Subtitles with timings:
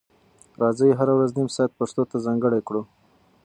[0.61, 2.81] راځئ هره ورځ نیم ساعت پښتو ته ځانګړی کړو.